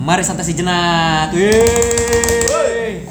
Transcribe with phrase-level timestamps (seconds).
[0.00, 1.28] Mari santai sejenak.
[1.30, 3.04] Yeay.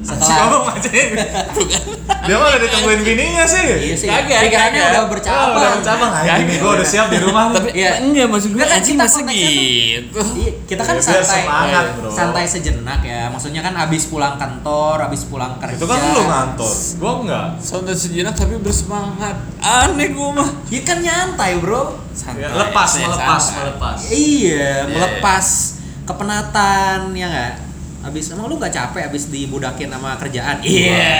[0.00, 4.08] Setelah ngomong aja Dia mah udah ditungguin bininya sih Iya sih.
[4.08, 5.72] Kagak, Pikirannya udah Oh, udah bercabang.
[5.76, 6.36] bercabang Kagak.
[6.40, 7.90] bini gua udah siap di rumah Tapi Iya.
[8.00, 10.20] enggak maksud kan anjing kita masa gitu.
[10.34, 12.08] Iya, kita kan Ya, biar santai, semangat, eh, bro.
[12.10, 13.22] santai sejenak ya.
[13.28, 15.76] Maksudnya kan abis pulang kantor, abis pulang kerja.
[15.76, 19.36] Itu kan lu ngantor Gua enggak Santai sejenak tapi bersemangat.
[19.60, 20.48] Aneh gue mah.
[20.68, 21.96] Ya kan nyantai bro.
[22.10, 22.48] Santai.
[22.48, 23.60] Lepas, santai, melepas, santai.
[23.62, 25.46] melepas Iya, melepas
[26.10, 27.52] kepenatan ya nggak.
[28.02, 30.58] Abis emang lu nggak capek abis dibudakin sama kerjaan?
[30.60, 31.12] Iya.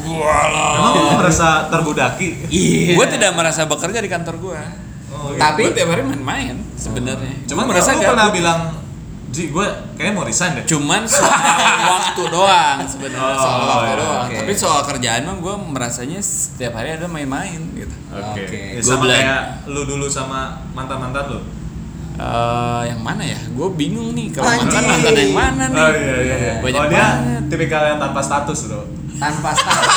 [0.00, 0.72] Gua lah.
[0.78, 2.46] Emang lu merasa terbudaki?
[2.46, 2.94] Iya.
[2.94, 4.60] Gue tidak merasa bekerja di kantor gue.
[5.10, 7.34] Oh, Tapi- gue tiap hari main-main sebenarnya.
[7.44, 8.60] Cuman Gua merasa gak pernah bilang
[9.28, 9.64] Ji, gue
[9.96, 11.24] kayaknya mau resign deh cuman soal
[11.96, 14.36] waktu doang sebenarnya Oh, soal waktu iya, doang oke.
[14.36, 18.44] tapi soal kerjaan mah gue merasanya setiap hari ada main-main gitu Oke.
[18.44, 18.60] Oke.
[18.76, 21.40] Ya, Gua sama bilang- kayak lu dulu sama mantan-mantan lu.
[22.22, 26.14] Eh, yang mana ya gue bingung nih kalau mantan mantan yang mana nih Oh iya
[26.16, 26.36] iya.
[26.38, 26.54] iya.
[26.62, 27.42] Banyak oh dia banget.
[27.50, 28.82] tipikal yang tanpa status bro.
[29.18, 29.94] Tanpa status.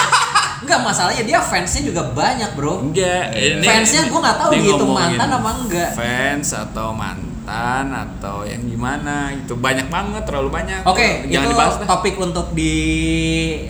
[0.58, 2.82] Enggak masalahnya dia fansnya juga banyak bro.
[2.82, 5.90] enggak ini Fansnya gue nggak tahu itu ngomongin mantan apa enggak.
[5.94, 11.76] fans atau mantan atau yang gimana gitu banyak banget terlalu banyak Oke, jangan itu dibahas
[11.80, 12.74] topik untuk di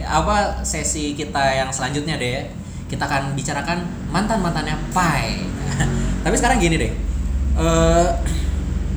[0.01, 2.47] apa sesi kita yang selanjutnya deh.
[2.85, 5.43] Kita akan bicarakan mantan mantannya Pai.
[6.23, 6.91] Tapi sekarang gini deh.
[7.55, 8.07] Eh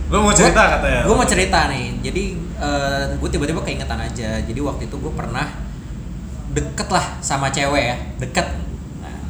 [0.08, 1.04] Lu mau cerita katanya?
[1.04, 2.00] Gue mau cerita nih.
[2.00, 2.24] Jadi
[3.20, 4.40] gue tiba-tiba keingetan aja.
[4.40, 5.46] Jadi waktu itu gue pernah
[6.48, 8.48] deket lah sama cewek ya, deket.
[9.04, 9.20] Nah,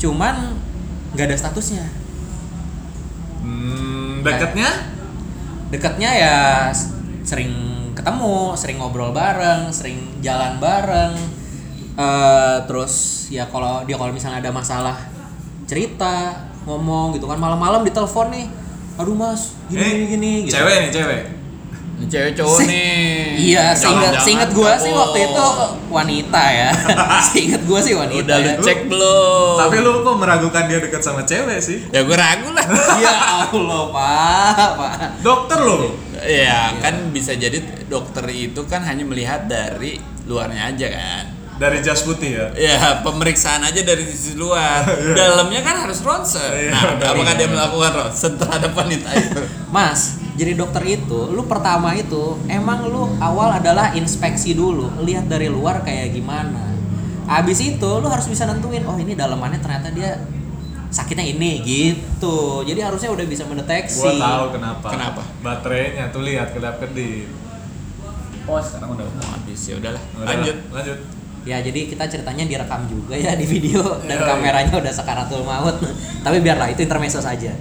[0.00, 0.56] cuman
[1.12, 1.84] nggak ada statusnya.
[3.44, 4.70] Hmm, deketnya?
[5.68, 6.36] Deketnya ya
[7.20, 7.52] sering
[7.92, 11.12] ketemu, sering ngobrol bareng, sering jalan bareng.
[11.94, 14.96] Eh terus ya kalau dia kalau misalnya ada masalah
[15.68, 18.46] cerita ngomong gitu kan malam-malam ditelepon nih
[18.94, 20.54] aduh mas gini Eh, gini gini gitu.
[20.54, 21.22] Cewek nih cewek.
[21.94, 25.46] Ini cewek cowok Se- nih Iya, Jangan-jangan seinget gue sih waktu itu
[25.88, 26.70] wanita ya.
[27.28, 28.18] seinget gue sih wanita.
[28.20, 28.54] udah lu ya.
[28.60, 31.78] cek belum Tapi lu kok meragukan dia dekat sama cewek sih?
[31.88, 32.66] ya gue ragu lah
[33.04, 33.14] Ya
[33.46, 34.94] Allah, Pak, Pak.
[35.20, 35.94] Dokter lu.
[36.20, 41.24] ya kan bisa jadi dokter itu kan hanya melihat dari luarnya aja kan
[41.54, 42.46] Dari jas putih ya.
[42.58, 44.82] ya pemeriksaan aja dari sisi luar
[45.18, 46.74] dalamnya kan harus ronsen Iya.
[46.98, 49.38] nah apakah dia melakukan ronsen terhadap wanita itu
[49.70, 55.46] Mas, jadi dokter itu, lu pertama itu emang lu awal adalah inspeksi dulu, lihat dari
[55.46, 56.74] luar kayak gimana.
[57.30, 60.26] Abis itu lu harus bisa nentuin, oh ini dalamannya ternyata dia
[60.90, 62.66] sakitnya ini gitu.
[62.66, 64.02] Jadi harusnya udah bisa mendeteksi.
[64.02, 64.86] Gua tahu kenapa.
[64.90, 65.22] Kenapa?
[65.38, 67.30] Baterainya tuh lihat kedap kedip.
[68.44, 70.98] Oh sekarang udah mau habis ya udahlah Udah, lanjut Lanjut.
[71.44, 75.76] Ya jadi kita ceritanya direkam juga ya di video dan Iya, kameranya udah sekaratul maut.
[76.24, 77.52] Tapi biarlah itu intermezzo saja.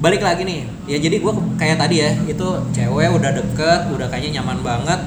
[0.00, 0.68] Balik lagi nih.
[0.84, 5.00] Ya jadi gua kayak tadi ya, itu cewek udah deket, udah kayaknya nyaman banget.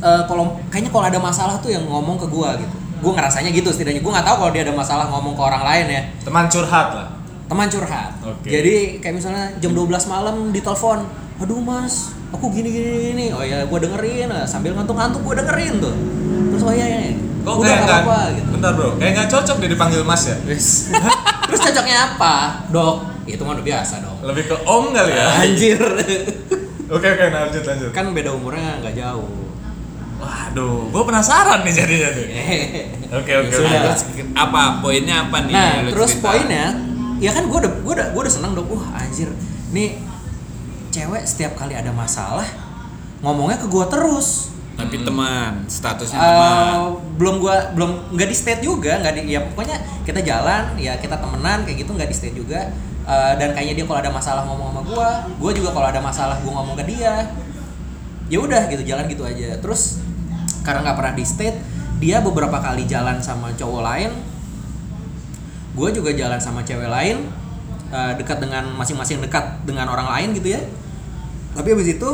[0.00, 2.76] Eh, kalau kayaknya kalau ada masalah tuh yang ngomong ke gua gitu.
[3.04, 4.00] Gua ngerasanya gitu setidaknya.
[4.00, 6.02] Gua nggak tahu kalau dia ada masalah ngomong ke orang lain ya.
[6.24, 7.08] Teman curhat lah.
[7.52, 8.16] Teman curhat.
[8.24, 8.48] Oke.
[8.48, 8.74] Jadi
[9.04, 11.04] kayak misalnya jam 12 malam ditelepon,
[11.40, 16.19] "Aduh, Mas, aku gini gini gini." Oh ya, gua dengerin sambil ngantuk-ngantuk gua dengerin tuh.
[16.68, 17.00] Iya iya.
[17.40, 18.48] Kok Udah kayak nggak apa-apa gitu.
[18.52, 20.36] Bentar bro, kayak nggak cocok dia dipanggil mas ya.
[21.48, 22.34] Terus cocoknya apa?
[22.68, 24.18] Dok, itu mah udah biasa dong.
[24.22, 25.26] Lebih ke om kali ya.
[25.40, 25.80] Anjir.
[26.90, 27.90] Oke oke lanjut lanjut.
[27.94, 29.46] kan beda umurnya nggak jauh.
[30.18, 32.26] Waduh, gue penasaran nih jadinya nih.
[33.18, 33.54] Oke oke.
[34.34, 36.26] Apa poinnya apa nih Nah, terus cerita.
[36.28, 36.66] poinnya,
[37.16, 38.66] ya kan gue udah gue udah gue udah seneng dong.
[38.68, 39.30] Wah anjir,
[39.70, 40.02] nih
[40.90, 42.46] cewek setiap kali ada masalah
[43.22, 44.50] ngomongnya ke gue terus.
[44.80, 46.96] Tapi teman statusnya Eh, teman.
[47.20, 49.76] belum gua belum nggak di state juga nggak di ya pokoknya
[50.08, 52.72] kita jalan ya kita temenan kayak gitu nggak di state juga.
[53.04, 56.36] Eh, dan kayaknya dia kalau ada masalah ngomong sama gua gua juga kalau ada masalah
[56.40, 57.28] gua ngomong ke dia
[58.30, 59.58] ya udah gitu jalan gitu aja.
[59.60, 60.00] Terus
[60.64, 61.56] karena nggak pernah di state
[62.00, 64.10] dia beberapa kali jalan sama cowok lain
[65.70, 67.30] gue juga jalan sama cewek lain
[67.90, 70.60] eh, dekat dengan masing-masing dekat dengan orang lain gitu ya.
[71.54, 72.10] Tapi habis itu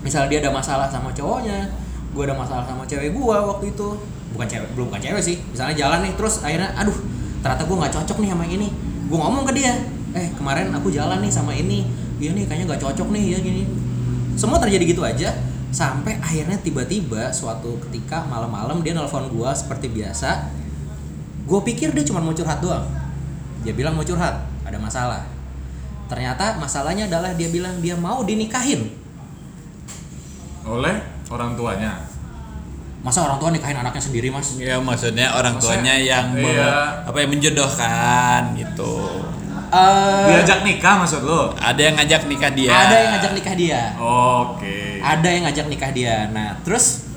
[0.00, 1.68] misalnya dia ada masalah sama cowoknya
[2.10, 3.88] gue ada masalah sama cewek gue waktu itu.
[4.34, 5.36] Bukan cewek belum bukan cewek sih.
[5.50, 6.94] Misalnya jalan nih terus akhirnya aduh
[7.40, 8.68] ternyata gue nggak cocok nih sama ini.
[9.06, 9.72] Gue ngomong ke dia
[10.10, 11.86] eh kemarin aku jalan nih sama ini.
[12.18, 13.64] Iya nih kayaknya nggak cocok nih ya gini
[14.40, 15.36] semua terjadi gitu aja
[15.68, 20.50] sampai akhirnya tiba-tiba suatu ketika malam-malam dia nelpon gue seperti biasa.
[21.46, 22.86] Gue pikir dia cuma mau curhat doang.
[23.66, 25.26] Dia bilang mau curhat ada masalah.
[26.10, 28.99] Ternyata masalahnya adalah dia bilang dia mau dinikahin
[30.70, 30.96] Oleh
[31.28, 31.92] orang tuanya.
[33.00, 37.00] masa orang tua nikahin anaknya sendiri mas ya maksudnya orang Maksudnya, tuanya yang me- iya.
[37.00, 39.24] apa yang menjodohkan gitu
[39.72, 41.48] eh, Diajak nikah maksud lo?
[41.56, 42.68] Ada yang ngajak nikah dia.
[42.68, 45.00] ada yang ngajak nikah dia Oke.
[45.00, 47.08] ada yang ngajak nikah dia nah terus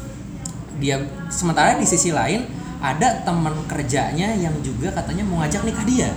[0.79, 2.47] dia sementara di sisi lain
[2.79, 6.09] ada teman kerjanya yang juga katanya mau ngajak nikah dia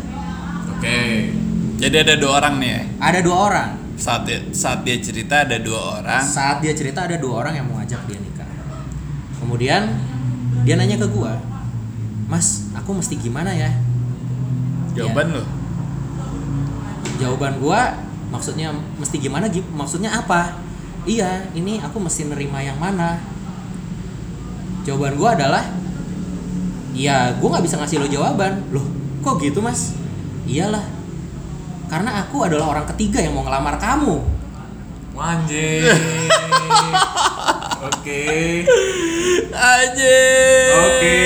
[0.71, 1.35] Oke.
[1.77, 2.83] Jadi ada dua orang nih ya.
[3.03, 6.21] ada dua orang Saat dia, saat dia cerita ada dua orang.
[6.21, 8.49] saat dia cerita ada dua orang yang mau ngajak dia nikah.
[9.41, 9.83] Kemudian
[10.69, 11.37] dia nanya ke gua
[12.27, 13.71] mas aku mesti gimana ya?
[14.93, 15.45] Jawaban lo.
[17.17, 17.95] jawaban gua
[18.29, 20.59] maksudnya mesti gimana Gi- maksudnya apa?
[21.07, 23.17] Iya ini aku mesti nerima yang mana?
[24.85, 25.65] Jawaban gua adalah
[26.93, 28.61] iya gua nggak bisa ngasih lo jawaban.
[28.75, 28.85] Loh
[29.23, 29.95] kok gitu mas?
[30.47, 30.83] Iyalah
[31.87, 34.35] karena aku adalah orang ketiga yang mau ngelamar kamu
[35.17, 35.81] Anjing.
[37.89, 38.29] Oke.
[39.49, 40.21] Aja.
[40.77, 41.21] Oke.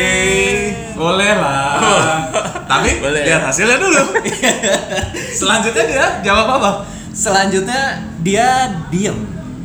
[0.94, 1.74] Boleh lah.
[2.70, 3.26] Tapi Boleh.
[3.26, 4.14] lihat hasilnya dulu.
[5.42, 6.86] Selanjutnya dia jawab apa?
[7.10, 9.18] selanjutnya dia diem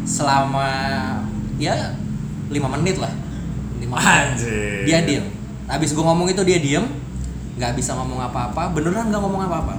[0.06, 0.70] selama
[1.62, 1.94] ya
[2.50, 3.14] lima menit lah
[3.78, 4.82] lima menit Anjing.
[4.86, 5.26] dia diem
[5.70, 6.86] habis gue ngomong itu dia diem
[7.56, 9.76] nggak bisa ngomong apa-apa beneran nggak ngomong apa-apa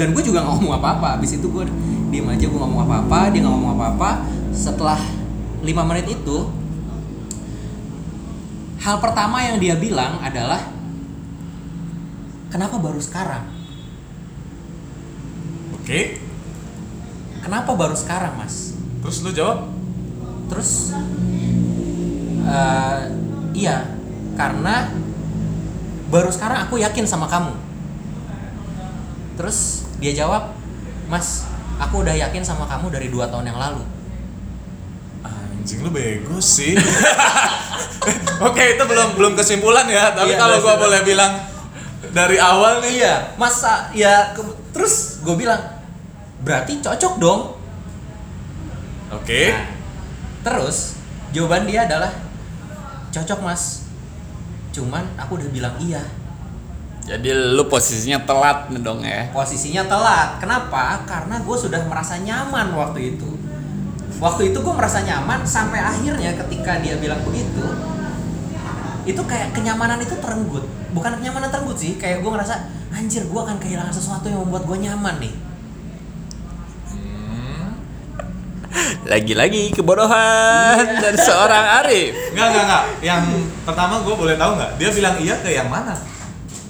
[0.00, 1.20] dan gue juga ngomong apa-apa.
[1.20, 1.68] Habis itu gue
[2.08, 3.28] diem aja gue ngomong apa-apa.
[3.28, 4.10] Dia nggak ngomong apa-apa.
[4.56, 5.00] Setelah
[5.60, 6.48] lima menit itu
[8.80, 10.72] hal pertama yang dia bilang adalah
[12.48, 13.44] kenapa baru sekarang?
[15.76, 16.16] Oke.
[17.40, 18.76] kenapa baru sekarang mas?
[19.00, 19.80] Terus lu jawab?
[20.50, 20.90] terus
[22.42, 23.00] eh,
[23.54, 23.86] iya
[24.34, 24.90] karena
[26.10, 27.54] baru sekarang aku yakin sama kamu
[29.40, 30.52] terus dia jawab
[31.08, 31.48] mas
[31.80, 33.80] aku udah yakin sama kamu dari dua tahun yang lalu
[35.60, 36.72] Anjing lu bego sih.
[38.48, 40.16] Oke, itu belum belum kesimpulan ya.
[40.16, 41.36] Tapi Iya, kalau gua boleh bilang
[42.16, 45.60] dari awal nih iya masa ya ke- terus gue bilang
[46.40, 47.40] berarti cocok dong
[49.12, 49.52] Oke.
[49.52, 49.62] Nah,
[50.40, 50.96] terus
[51.30, 52.10] jawaban dia adalah
[53.12, 53.84] cocok mas
[54.72, 56.00] cuman aku udah bilang iya
[57.00, 59.32] Jadi lu posisinya telat nih dong ya.
[59.32, 60.38] posisinya telat.
[60.38, 61.02] Kenapa?
[61.08, 63.30] Karena gue sudah merasa nyaman waktu itu.
[64.20, 67.64] Waktu itu gue merasa nyaman sampai akhirnya ketika dia bilang begitu,
[69.08, 70.62] itu kayak kenyamanan itu terenggut.
[70.92, 74.78] Bukan kenyamanan terenggut sih, kayak gue ngerasa anjir gue akan kehilangan sesuatu yang membuat gue
[74.84, 75.34] nyaman nih.
[79.08, 82.14] Lagi-lagi kebodohan dari seorang Arif.
[82.30, 82.84] Enggak, enggak, enggak.
[83.02, 83.22] Yang
[83.66, 84.70] pertama gue boleh tahu nggak?
[84.78, 85.96] Dia bilang iya ke yang mana?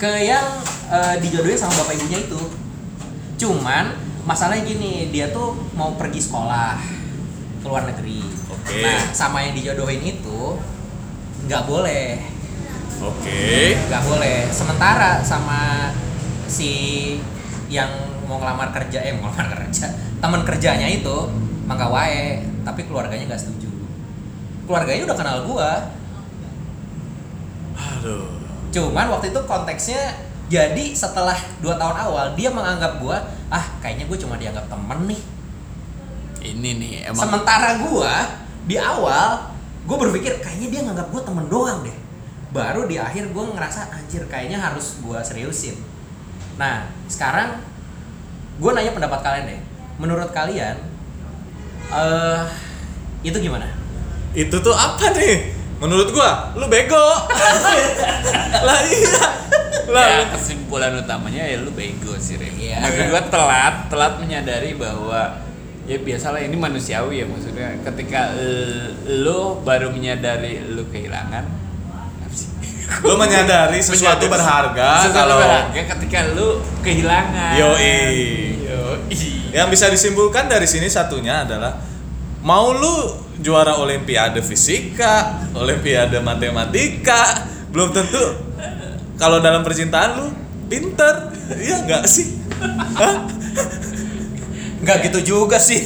[0.00, 2.41] Ke yang eh, dijodohin sama bapak ibunya itu.
[3.37, 3.93] Cuman
[4.25, 6.81] masalahnya gini, dia tuh mau pergi sekolah
[7.61, 8.25] ke luar negeri.
[8.49, 8.81] Oke.
[8.81, 10.56] Nah, sama yang dijodohin itu
[11.44, 12.41] nggak boleh.
[13.00, 13.81] Oke.
[13.88, 15.88] nggak boleh sementara sama
[16.44, 17.17] si
[17.73, 17.88] yang
[18.29, 19.88] mau ngelamar kerja eh mau ngelamar kerja
[20.20, 21.17] teman kerjanya itu
[21.64, 23.73] mangga wae tapi keluarganya nggak setuju
[24.69, 25.73] keluarganya udah kenal gua
[27.81, 28.40] Aduh.
[28.71, 30.15] Cuman waktu itu konteksnya
[30.51, 35.23] jadi setelah dua tahun awal dia menganggap gua ah kayaknya gue cuma dianggap temen nih.
[36.41, 38.15] Ini nih emang sementara gua
[38.67, 39.51] di awal
[39.87, 41.95] gue berpikir kayaknya dia nganggap gue temen doang deh.
[42.51, 45.79] Baru di akhir gue ngerasa anjir kayaknya harus gue seriusin.
[46.59, 47.63] Nah sekarang
[48.59, 49.61] gue nanya pendapat kalian deh.
[50.03, 50.83] Menurut kalian
[51.95, 52.43] eh
[53.23, 53.71] itu gimana?
[54.35, 55.60] Itu tuh apa nih?
[55.81, 57.01] Menurut gua, lu bego.
[58.69, 59.25] lah iya.
[59.91, 62.53] Lah, ya kesimpulan utamanya ya lu bego sih Rem.
[62.61, 62.85] Iya.
[62.85, 65.41] Maksud gua telat, telat menyadari bahwa
[65.89, 68.95] ya biasalah ini manusiawi ya maksudnya ketika eh,
[69.25, 71.43] lu baru menyadari lu kehilangan
[73.03, 76.49] lu menyadari sesuatu Menyadari berharga sesuatu kalau berharga ketika lu
[76.87, 77.53] kehilangan.
[77.59, 77.99] Yoi.
[78.69, 79.19] Yoi.
[79.51, 81.75] yang bisa disimpulkan dari sini satunya adalah
[82.47, 88.25] mau lu juara olimpiade fisika, olimpiade matematika, belum tentu
[89.16, 90.26] kalau dalam percintaan lu
[90.68, 91.32] pinter.
[91.50, 92.38] Iya enggak sih?
[92.94, 93.26] Hah?
[94.80, 95.80] nggak gitu juga sih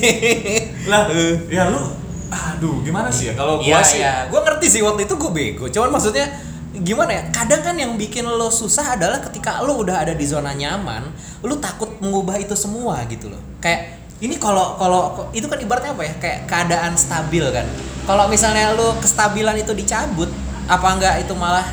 [0.86, 1.10] lah,
[1.54, 1.82] ya lu
[2.30, 5.30] aduh gimana sih ya kalau gua Iya sih iya, gue ngerti sih waktu itu gue
[5.30, 5.66] bego.
[5.70, 6.26] Cuman maksudnya
[6.74, 7.22] gimana ya?
[7.30, 11.14] Kadang kan yang bikin lo susah adalah ketika lo udah ada di zona nyaman,
[11.46, 13.38] lo takut mengubah itu semua gitu loh.
[13.62, 16.12] Kayak ini kalau kalau itu kan ibaratnya apa ya?
[16.16, 17.68] Kayak keadaan stabil kan.
[18.08, 20.32] Kalau misalnya lo kestabilan itu dicabut,
[20.64, 21.64] apa enggak itu malah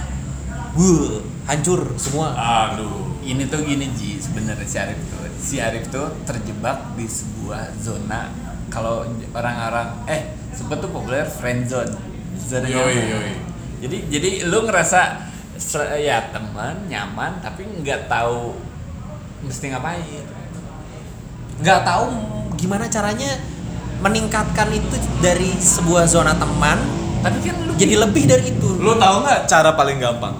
[0.75, 2.35] wuh, hancur semua.
[2.35, 7.75] aduh ini tuh gini Ji sebenarnya si Arif tuh si Arif tuh terjebak di sebuah
[7.79, 8.31] zona
[8.71, 9.03] kalau
[9.35, 11.91] orang-orang eh sempet tuh populer friend zone
[12.39, 13.33] zona Yoi, yoi.
[13.83, 15.31] jadi jadi lu ngerasa
[16.01, 18.55] ya teman nyaman tapi nggak tahu
[19.45, 20.25] mesti ngapain
[21.61, 22.05] nggak tahu
[22.61, 23.41] gimana caranya
[24.05, 26.77] meningkatkan itu dari sebuah zona teman
[27.21, 28.69] Tapi kan lu jadi lebih dari itu.
[28.81, 30.33] Lu tahu nggak cara paling gampang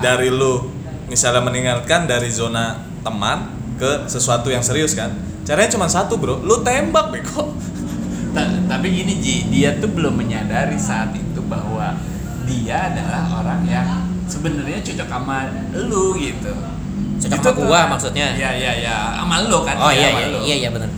[0.00, 0.68] dari lu
[1.08, 5.12] misalnya meninggalkan dari zona teman ke sesuatu yang serius kan?
[5.44, 7.52] Caranya cuma satu bro, lu tembak beko.
[8.32, 11.92] Ta- tapi gini Ji, dia tuh belum menyadari saat itu bahwa
[12.48, 13.88] dia adalah orang yang
[14.24, 16.48] sebenarnya cocok sama lu gitu.
[17.28, 18.32] Cocok Itu sama gua maksudnya.
[18.32, 19.76] Iya iya iya, sama lu kan.
[19.76, 20.40] Oh iya iya lu.
[20.48, 20.88] iya iya benar.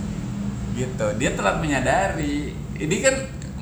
[0.75, 1.05] Gitu.
[1.15, 2.51] Dia telat menyadari.
[2.75, 3.15] Ini kan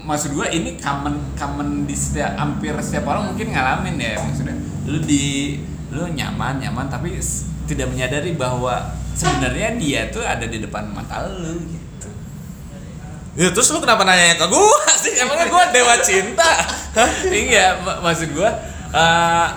[0.03, 4.57] maksud gua ini common common di setiap hampir setiap orang mungkin ngalamin ya maksudnya.
[4.83, 5.57] Lu di
[5.93, 7.13] lu nyaman nyaman tapi
[7.63, 8.81] tidak menyadari bahwa
[9.13, 12.09] sebenarnya dia tuh ada di depan mata lu gitu.
[13.33, 15.13] Ya terus lu kenapa nanya ke gua sih?
[15.15, 16.49] Emangnya gua dewa cinta?
[17.29, 18.49] Iya, mak- maksud gua
[18.89, 19.47] eh,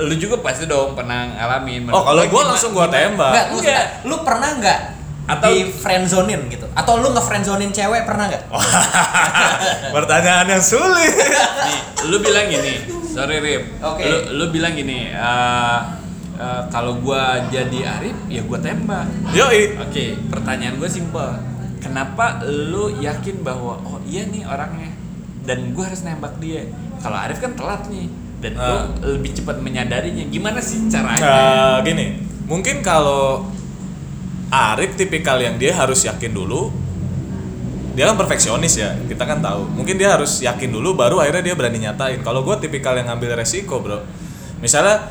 [0.00, 1.90] lu juga pasti dong pernah ngalamin.
[1.90, 3.34] Oh kalau gua langsung gua tembak.
[3.34, 3.84] Enggak, lu, Enggak.
[4.06, 4.80] lu pernah nggak
[5.26, 6.66] Atau- di friendzonin gitu?
[6.70, 8.44] Atau lu nge-friendzonin cewek pernah nggak?
[9.96, 11.14] Pertanyaan yang sulit.
[11.14, 12.74] Nih, lu bilang gini,
[13.04, 13.62] sorry Rip.
[13.80, 14.02] Oke.
[14.02, 15.78] Lu, lu bilang gini, eh,
[16.34, 19.06] eh, kalau gua jadi Arif, ya gua tembak.
[19.30, 19.78] Yoi.
[19.78, 21.30] Oke, pertanyaan gue simpel.
[21.78, 24.92] Kenapa lu yakin bahwa oh iya nih orangnya
[25.42, 26.68] dan gua harus nembak dia?
[26.98, 28.06] Kalau Arif kan telat nih
[28.40, 28.84] dan lu Ah.
[29.06, 30.24] lebih cepat menyadarinya.
[30.26, 31.22] Gimana sih caranya?
[31.22, 32.06] Eh, gini,
[32.44, 33.48] mungkin kalau
[34.50, 36.74] Arif tipikal yang dia harus yakin dulu.
[37.94, 39.66] Dia kan perfeksionis ya, kita kan tahu.
[39.66, 42.22] Mungkin dia harus yakin dulu, baru akhirnya dia berani nyatain.
[42.22, 44.02] Kalau gue tipikal yang ngambil resiko, bro.
[44.62, 45.10] Misalnya,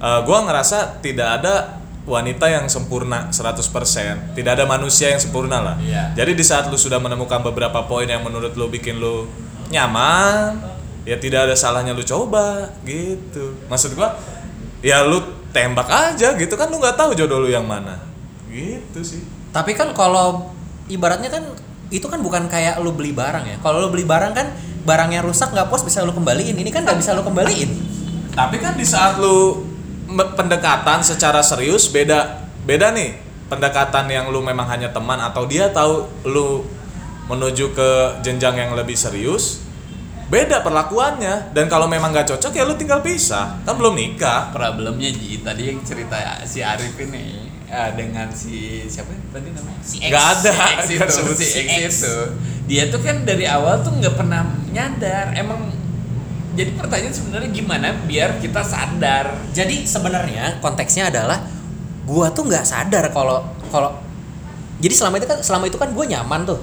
[0.00, 5.76] eh, gua ngerasa tidak ada wanita yang sempurna 100% Tidak ada manusia yang sempurna lah.
[5.80, 6.12] Iya.
[6.12, 9.24] Jadi di saat lu sudah menemukan beberapa poin yang menurut lu bikin lu
[9.72, 10.60] nyaman,
[11.08, 13.56] ya tidak ada salahnya lu coba gitu.
[13.66, 14.14] Maksud gua,
[14.84, 18.13] ya lu tembak aja gitu kan lu nggak tahu jodoh lu yang mana.
[18.54, 19.22] Gitu sih.
[19.50, 20.54] Tapi kan kalau
[20.86, 21.42] ibaratnya kan
[21.90, 23.56] itu kan bukan kayak lu beli barang ya.
[23.58, 24.54] Kalau lu beli barang kan
[24.86, 26.54] barangnya rusak nggak pos bisa lu kembaliin.
[26.54, 27.70] Ini kan nggak bisa lu kembaliin.
[28.30, 29.66] Tapi kan di saat lu
[30.38, 33.18] pendekatan secara serius beda beda nih.
[33.50, 36.64] Pendekatan yang lu memang hanya teman atau dia tahu lu
[37.28, 37.90] menuju ke
[38.22, 39.64] jenjang yang lebih serius
[40.28, 45.12] beda perlakuannya dan kalau memang nggak cocok ya lu tinggal pisah kan belum nikah Problemnya
[45.12, 46.16] Ji, tadi yang cerita
[46.48, 49.80] si Arif ini eh, dengan si siapa tadi namanya?
[49.80, 50.10] Si X.
[50.10, 50.52] Nggak ada,
[50.84, 51.92] Si X nggak itu, si si X X.
[52.02, 52.16] itu.
[52.64, 55.36] Dia tuh kan dari awal tuh nggak pernah nyadar.
[55.36, 55.72] Emang
[56.54, 59.36] jadi pertanyaan sebenarnya gimana biar kita sadar?
[59.52, 61.42] Jadi sebenarnya konteksnya adalah
[62.04, 63.42] gua tuh nggak sadar kalau
[63.72, 64.04] kalau
[64.78, 66.60] jadi selama itu kan selama itu kan gue nyaman tuh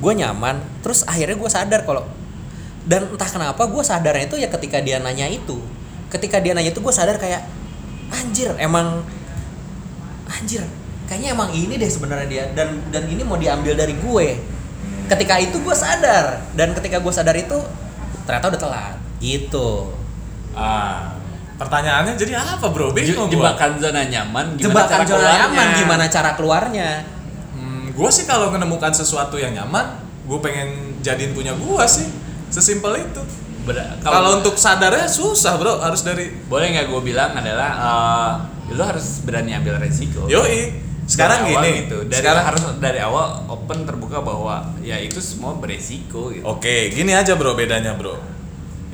[0.00, 2.02] gue nyaman terus akhirnya gue sadar kalau
[2.84, 5.56] dan entah kenapa gue sadarnya itu ya ketika dia nanya itu
[6.10, 7.46] ketika dia nanya itu gue sadar kayak
[8.10, 9.06] anjir emang
[10.26, 10.64] anjir
[11.04, 14.28] kayaknya emang ini deh sebenarnya dia dan dan ini mau diambil dari gue
[15.06, 17.56] ketika itu gue sadar dan ketika gue sadar itu
[18.24, 19.92] ternyata udah telat gitu
[20.52, 21.12] ah
[21.54, 23.52] pertanyaannya jadi apa bro bingung gua.
[23.52, 25.38] Jebakan zona nyaman gimana jebakan cara zona keluarnya?
[25.38, 26.90] nyaman gimana cara keluarnya
[27.54, 29.94] Hmm, gue sih kalau menemukan sesuatu yang nyaman,
[30.26, 32.10] gue pengen jadiin punya gue sih.
[32.50, 33.22] Sesimpel itu.
[33.62, 37.70] Ber- Kalau untuk sadarnya susah bro, harus dari boleh nggak gue bilang adalah
[38.70, 40.26] eh, lo harus berani ambil resiko.
[40.28, 40.84] yoi.
[41.04, 41.98] Sekarang Dari awal gini, gitu.
[42.08, 46.44] Dari sekarang harus dari awal open terbuka bahwa ya itu semua beresiko gitu.
[46.48, 48.16] Oke, gini aja bro bedanya bro.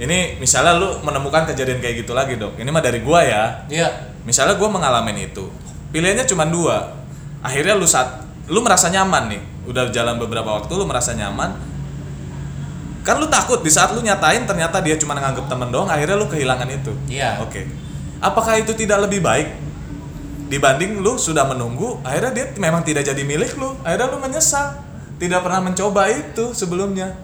[0.01, 2.59] Ini misalnya lu menemukan kejadian kayak gitu lagi dok.
[2.59, 3.43] Ini mah dari gua ya.
[3.71, 3.89] iya
[4.27, 5.47] Misalnya gua mengalami itu.
[5.95, 6.99] Pilihannya cuma dua.
[7.47, 9.43] Akhirnya lu saat lu merasa nyaman nih.
[9.71, 11.53] Udah jalan beberapa waktu lu merasa nyaman.
[13.07, 15.87] Kan lu takut di saat lu nyatain ternyata dia cuma nganggep temen doang.
[15.87, 16.91] Akhirnya lu kehilangan itu.
[17.07, 17.39] Iya.
[17.45, 17.69] Oke.
[18.21, 19.49] Apakah itu tidak lebih baik
[20.53, 22.05] dibanding lu sudah menunggu?
[22.05, 23.73] Akhirnya dia memang tidak jadi milik lu.
[23.81, 24.77] Akhirnya lu menyesal.
[25.17, 27.17] Tidak pernah mencoba itu sebelumnya.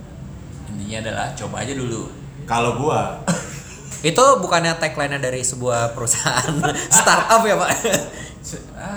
[0.72, 2.08] Intinya adalah coba aja dulu.
[2.48, 3.20] Kalau gua
[4.06, 6.52] itu bukannya tagline dari sebuah perusahaan
[6.96, 7.70] startup ya pak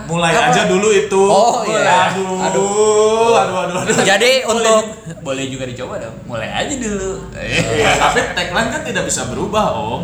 [0.06, 0.54] mulai Apa?
[0.54, 1.22] aja dulu itu.
[1.26, 2.14] Oh, iya.
[2.14, 3.34] Aduh, Aduh.
[3.34, 4.06] aduh, aduh, aduh.
[4.06, 4.86] jadi untuk
[5.26, 6.14] Boleh juga dicoba dong.
[6.30, 7.26] Mulai aja dulu.
[7.34, 10.04] Iya, tapi tagline kan tidak bisa berubah, Om.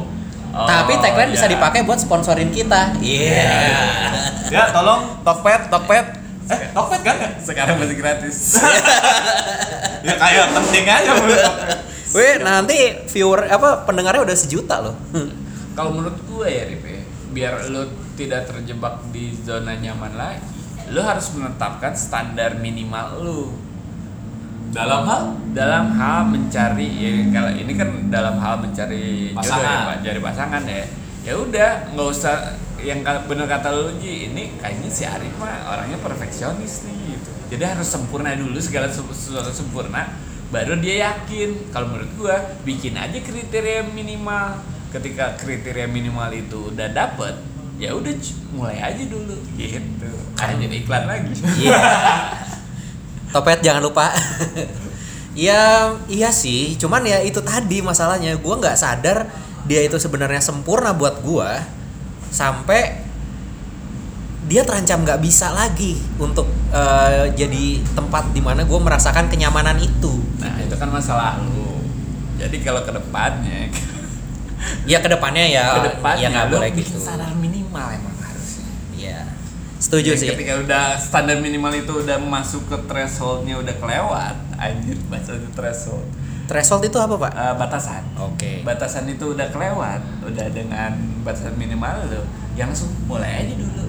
[0.56, 1.60] Oh, tapi tagline bisa iya.
[1.60, 3.52] dipakai buat sponsorin kita iya
[4.46, 6.06] Ya, tolong Tokped, Tokped.
[6.54, 7.30] Eh, Tokped kan ya?
[7.42, 8.38] Sekarang masih gratis.
[10.06, 11.18] Ya kayak penting aja.
[12.14, 12.78] Weh, nanti
[13.10, 14.94] viewer apa pendengarnya udah sejuta loh.
[15.74, 17.02] Kalau menurut gue ya Rip ya,
[17.34, 20.46] biar lo tidak terjebak di zona nyaman lagi,
[20.94, 23.42] lo harus menetapkan standar minimal lo
[24.72, 25.22] Dalam hal?
[25.56, 29.88] Dalam hal mencari ya kalau ini kan dalam hal mencari jodoh ya Pasangan.
[29.88, 30.84] pak cari pasangan ya.
[31.26, 32.36] Ya udah nggak usah
[32.80, 37.30] yang bener kata lu Ji ini kayaknya si Arif mah orangnya perfeksionis nih gitu.
[37.56, 40.12] Jadi harus sempurna dulu segala sesu- sesuatu sempurna
[40.52, 41.72] baru dia yakin.
[41.72, 44.60] Kalau menurut gua bikin aja kriteria minimal.
[44.92, 47.36] Ketika kriteria minimal itu udah dapet
[47.76, 48.12] ya udah
[48.56, 50.08] mulai aja dulu gitu.
[50.40, 50.56] Kan.
[50.60, 51.32] jadi iklan lagi.
[51.60, 51.80] Iya.
[53.36, 54.16] Topet jangan lupa.
[55.36, 56.80] Iya, iya sih.
[56.80, 58.40] Cuman ya itu tadi masalahnya.
[58.40, 59.28] Gua nggak sadar
[59.68, 61.60] dia itu sebenarnya sempurna buat gua
[62.32, 63.02] sampai
[64.46, 70.22] dia terancam nggak bisa lagi untuk eh, jadi tempat di mana gue merasakan kenyamanan itu.
[70.38, 71.82] nah itu kan masalah lu
[72.38, 73.60] jadi kalau ke depannya
[74.90, 77.38] Ya ke depannya ya, ke depannya ya nggak boleh bikin gitu.
[77.38, 78.05] minimal Iya,
[79.80, 80.28] setuju Jadi sih.
[80.32, 86.08] Ketika udah standar minimal itu udah masuk ke thresholdnya udah kelewat, anjir bahasa itu threshold.
[86.46, 87.32] Threshold itu apa pak?
[87.34, 88.04] Eh, batasan.
[88.22, 88.62] Oke.
[88.62, 90.94] Batasan itu udah kelewat, udah dengan
[91.26, 92.22] batasan minimal lo,
[92.54, 93.86] yang langsung mulai aja dulu.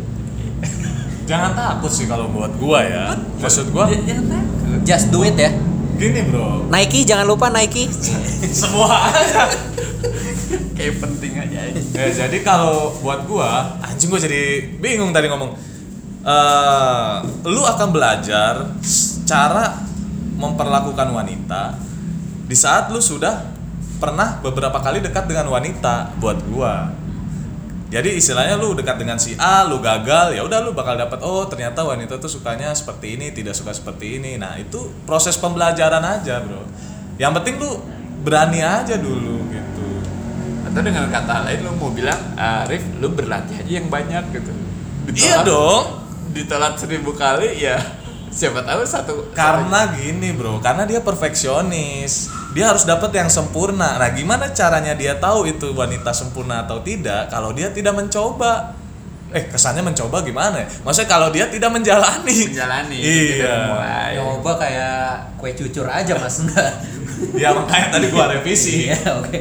[1.27, 3.05] Jangan takut sih kalau buat gua ya.
[3.43, 4.79] Maksud gua jangan takut.
[4.87, 5.51] Just do it ya.
[5.97, 6.69] gini bro.
[6.71, 7.91] Nike jangan lupa Nike.
[8.63, 9.49] Semua aja.
[10.77, 11.59] Kayak penting aja.
[11.67, 11.81] aja.
[11.97, 15.57] ya jadi kalau buat gua anjing gua jadi bingung tadi ngomong
[16.27, 17.15] eh
[17.47, 18.67] lu akan belajar
[19.23, 19.87] cara
[20.37, 21.79] memperlakukan wanita
[22.51, 23.47] di saat lu sudah
[24.03, 26.91] pernah beberapa kali dekat dengan wanita buat gua
[27.87, 31.47] jadi istilahnya lu dekat dengan si A, lu gagal, ya udah lu bakal dapat oh
[31.47, 34.35] ternyata wanita tuh sukanya seperti ini, tidak suka seperti ini.
[34.35, 36.67] Nah, itu proses pembelajaran aja, Bro.
[37.15, 37.71] Yang penting lu
[38.27, 39.89] berani aja dulu gitu.
[40.67, 44.53] Atau dengan kata lain lu mau bilang, Arif, lu berlatih aja yang banyak gitu.
[45.15, 46.06] Iya dong.
[46.37, 47.81] Ditelat seribu kali ya
[48.37, 53.97] siapa tahu satu Karena gini bro, karena dia perfeksionis, dia harus dapat yang sempurna.
[53.97, 57.33] Nah, gimana caranya dia tahu itu wanita sempurna atau tidak?
[57.33, 58.77] Kalau dia tidak mencoba,
[59.33, 60.61] eh kesannya mencoba gimana?
[60.61, 60.69] ya?
[60.85, 62.53] Maksudnya kalau dia tidak menjalani.
[62.53, 63.57] menjalani Iya.
[63.73, 64.13] mulai.
[64.21, 66.73] Coba kayak kue cucur aja mas enggak.
[67.33, 68.93] Ya makanya tadi gua revisi.
[68.93, 69.39] Iya oke.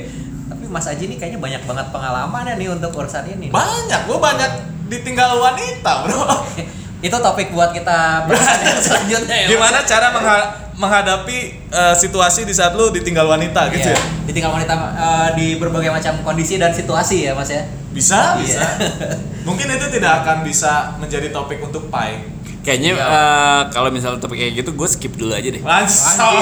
[0.48, 3.52] Tapi Mas Aji ini kayaknya banyak banget pengalamannya nih untuk urusan ini.
[3.52, 4.52] Banyak, gua banyak
[4.88, 6.24] ditinggal wanita bro.
[7.06, 9.46] Itu topik buat kita bahas yang selanjutnya ya.
[9.46, 9.52] Mas.
[9.52, 11.38] Gimana cara mengha- menghadapi
[11.70, 14.00] eh, situasi di saat lu ditinggal wanita gitu Iya, ya?
[14.26, 17.62] Ditinggal wanita eh, di berbagai macam kondisi dan situasi ya mas ya.
[17.92, 18.42] Bisa, Iya.
[18.42, 18.64] bisa.
[19.48, 22.26] Mungkin itu tidak akan bisa menjadi topik untuk Pai.
[22.60, 23.06] Kayaknya Iya.
[23.06, 25.62] eh, kalau misalnya topik kayak gitu gue skip dulu aja deh.
[25.62, 26.42] Langsung.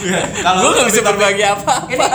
[0.00, 1.74] Iya, Kalau Gue lu gak bisa berbagi apa.
[1.86, 2.06] Ini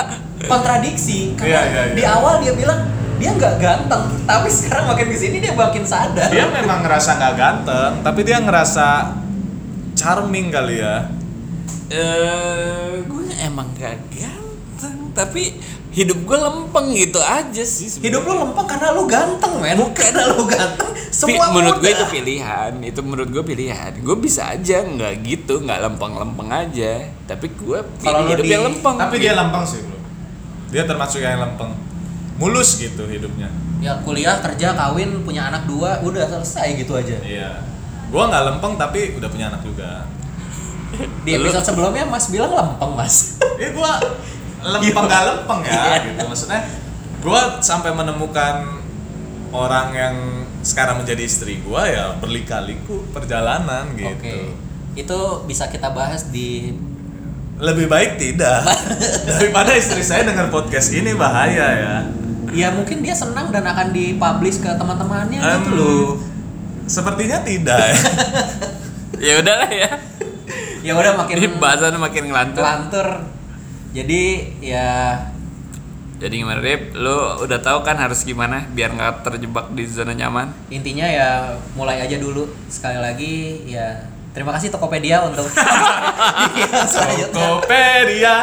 [0.42, 1.94] kontradiksi karena Iya, iya, iya.
[1.94, 2.80] di awal dia bilang
[3.20, 6.28] dia nggak ganteng, tapi sekarang makin ke sini dia makin sadar.
[6.28, 8.88] Dia memang ngerasa nggak ganteng, tapi dia ngerasa
[9.94, 11.12] charming kali ya.
[11.90, 15.58] Eh, gue emang gak ganteng, tapi
[15.90, 17.90] hidup gue lempeng gitu aja sih.
[17.90, 18.06] sebenarnya.
[18.08, 19.80] Hidup lu lempeng karena lu ganteng, men.
[19.98, 23.92] Karena lu ganteng, Pi- semua menurut gue itu pilihan, itu menurut gue pilihan.
[24.00, 27.10] Gue bisa aja nggak gitu, nggak lempeng-lempeng aja.
[27.26, 28.96] Tapi gue pilih Kalau hidup di- yang lempeng.
[28.96, 29.98] Tapi dia lempeng sih, Bro.
[30.70, 31.74] Dia termasuk yang lempeng.
[32.40, 33.52] Mulus gitu hidupnya.
[33.80, 37.20] Ya kuliah, kerja, kawin, punya anak dua, udah selesai gitu aja.
[37.20, 37.60] Iya.
[38.08, 40.08] Gua nggak lempeng tapi udah punya anak juga.
[41.24, 43.38] Di Lu- episode sebelumnya Mas bilang lempeng, Mas.
[43.56, 44.00] Eh gua
[44.60, 45.96] lempeng nggak lempeng ya Iya.
[46.08, 46.24] gitu.
[46.26, 46.62] Maksudnya
[47.20, 48.82] gua sampai menemukan
[49.52, 50.16] orang yang
[50.60, 54.12] sekarang menjadi istri gua ya berlika-liku perjalanan gitu.
[54.16, 54.38] Oke.
[54.96, 56.76] Itu bisa kita bahas di
[57.60, 58.64] Lebih baik tidak
[59.30, 61.96] daripada istri saya dengar podcast ini bahaya ya.
[62.52, 66.08] Ya mungkin dia senang dan akan dipublish ke teman-temannya gitu Em, loh.
[66.86, 67.80] Sepertinya tidak.
[67.84, 67.96] ya.
[69.28, 69.90] ya udahlah ya.
[70.80, 72.64] Ya udah makin Ini bahasannya makin ngelantur.
[72.64, 73.08] lantur.
[73.90, 74.24] Jadi
[74.60, 75.18] ya
[76.16, 76.92] Jadi gimana Rip?
[76.94, 80.52] Lu udah tahu kan harus gimana biar nggak terjebak di zona nyaman?
[80.68, 81.30] intinya ya
[81.74, 83.36] mulai aja dulu sekali lagi
[83.66, 84.04] ya
[84.40, 85.44] terima kasih Tokopedia untuk
[86.56, 87.28] Iya.
[87.28, 88.36] Tokopedia.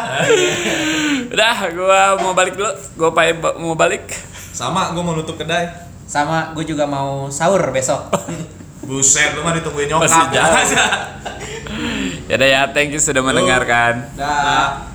[1.27, 2.69] Udah, gua mau balik dulu.
[2.93, 4.05] Gua pai mau balik.
[4.53, 5.89] Sama, gua mau nutup kedai.
[6.07, 8.07] sama gue juga mau sahur besok
[8.87, 10.31] Buset, lu mah ditungguin nyokap.
[10.31, 10.85] Aja.
[12.27, 14.07] Ya udah ya, thank you sudah mendengarkan.
[14.15, 14.87] dah